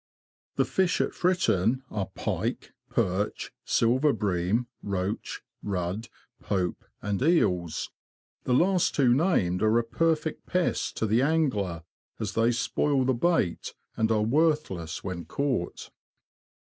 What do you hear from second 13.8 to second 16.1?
and are worthless when caught.